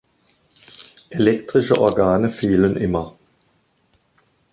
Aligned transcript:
Elektrische 1.11 1.79
Organe 1.79 2.29
fehlen 2.29 2.75
immer. 2.75 3.15